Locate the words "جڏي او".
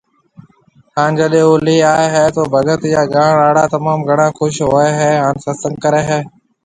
1.17-1.53